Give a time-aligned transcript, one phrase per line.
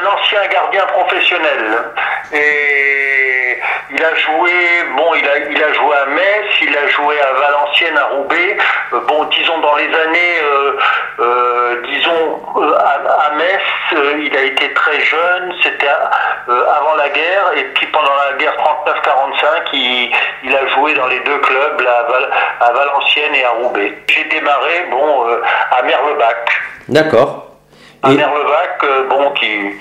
[0.00, 1.78] Un ancien gardien professionnel
[2.32, 3.58] et
[3.90, 4.52] il a joué,
[4.96, 8.56] bon, il a, il a joué à Metz, il a joué à Valenciennes, à Roubaix.
[8.94, 10.72] Euh, bon, disons dans les années, euh,
[11.20, 12.40] euh, disons
[12.78, 13.60] à, Metz,
[14.18, 19.68] il a été très jeune, c'était avant la guerre et puis pendant la guerre 39-45,
[19.74, 20.10] il,
[20.44, 23.92] il a joué dans les deux clubs, à, Val- à Valenciennes et à Roubaix.
[24.08, 25.26] J'ai démarré, bon,
[25.70, 26.62] à Merlebach.
[26.88, 27.51] D'accord.
[28.10, 29.74] Merlebach, euh, bon, qui,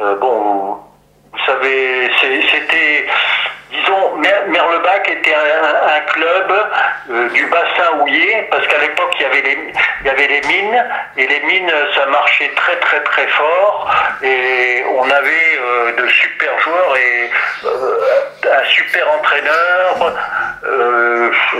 [0.00, 0.78] euh, bon,
[1.32, 2.10] vous, savez,
[2.50, 3.06] c'était,
[3.70, 6.52] disons, Mer- Merlebach était un, un- un club
[7.10, 9.58] euh, du bassin houillé, parce qu'à l'époque il y avait les,
[10.00, 10.84] il y avait les mines,
[11.16, 13.88] et les mines, ça marchait très très très fort,
[14.22, 17.30] et on avait de super joueurs et
[17.64, 20.14] un super entraîneur,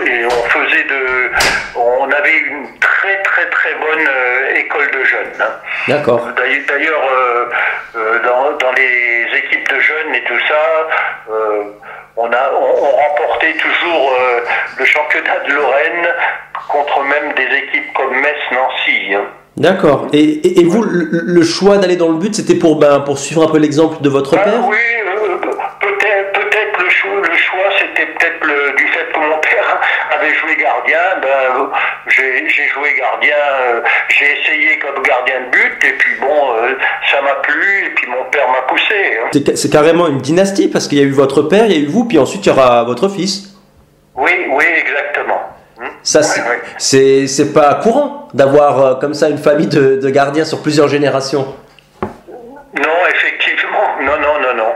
[0.07, 1.31] et on faisait de,
[1.77, 4.09] on avait une très très très bonne
[4.65, 5.33] école de jeunes.
[5.41, 5.53] hein.
[5.89, 6.29] D'accord.
[6.37, 7.45] D'ailleurs, euh,
[7.97, 10.89] euh, dans, dans les équipes de jeunes et tout ça,
[11.33, 11.63] euh,
[12.17, 14.17] on, a, on, on remportait toujours
[14.79, 16.09] le championnat de Lorraine
[16.69, 19.15] contre même des équipes comme Metz, Nancy.
[19.15, 19.25] hein.
[19.57, 20.07] D'accord.
[20.15, 23.19] Et, et- et vous, le, le choix d'aller dans le but, c'était pour, ben, pour
[23.19, 24.67] suivre un peu l'exemple de votre Ah père?
[24.67, 24.77] oui,
[25.81, 29.81] peut-être peut-être le choix, le choix c'était peut-être le- du fait que mon père
[30.19, 30.99] avait joué gardien.
[31.21, 31.69] Ben,
[32.09, 33.37] j'ai joué gardien,
[34.09, 34.52] j'ai essayé
[35.25, 36.75] gardien de but, et puis bon, euh,
[37.11, 39.19] ça m'a plu, et puis mon père m'a poussé.
[39.23, 39.29] hein.
[39.33, 41.77] C'est ca- C'est carrément une dynastie parce qu'il y a eu votre père, il y
[41.77, 43.55] a eu vous, puis ensuite il y aura votre fils.
[44.15, 45.41] Oui, oui, exactement.
[45.79, 45.87] Hmm.
[46.03, 46.61] Ça, Ouais, c'est- ouais.
[46.79, 50.89] c'est c'est pas courant d'avoir euh, comme ça une famille de, de gardiens sur plusieurs
[50.89, 51.47] générations.
[52.75, 54.73] Non, effectivement, non, non, non, non.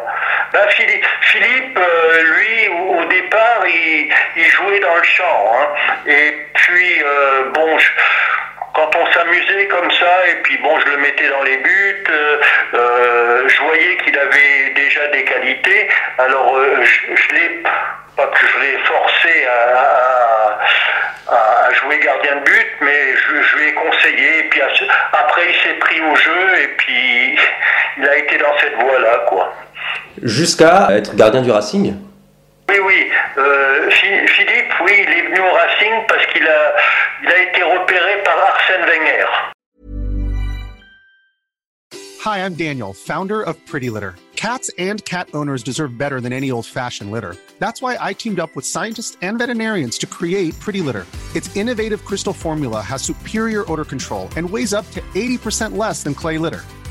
[0.53, 5.53] Ben, Philippe, Philippe euh, lui, au, au départ, il, il jouait dans le champ.
[5.55, 5.67] hein.
[6.07, 7.03] Et puis,
[7.55, 7.91] bon, je-
[8.77, 12.37] quand on s'amusait comme ça, et puis bon, je le mettais dans les buts, euh,
[12.75, 15.89] euh, je voyais qu'il avait déjà des qualités.
[16.19, 17.63] Alors, euh, je, je l'ai,
[18.17, 20.59] pas que je l'ai forcé à,
[21.73, 24.39] jouer gardien de but, mais je, lui ai conseillé.
[24.41, 24.61] Et puis
[25.13, 27.39] après, il s'est pris au jeu, et puis
[27.99, 29.55] il a été dans cette voie-là, quoi.
[30.23, 31.95] Jusqu'à être gardien du Racing.
[32.69, 33.11] Oui, oui.
[33.39, 36.77] Euh, Philippe, oui, il est venu au Racing parce qu'il a,
[37.23, 39.27] il a été repéré par Arsène Wenger.
[42.25, 44.17] Hi, I'm Daniel, founder of Pretty Litter.
[44.35, 47.37] Cats and cat owners deserve better than any old fashioned litter.
[47.59, 51.07] That's why I teamed up with scientists and veterinarians to create Pretty Litter.
[51.35, 56.15] Its innovative crystal formula has superior odor control and weighs up to 80% less than
[56.15, 56.65] clay litter.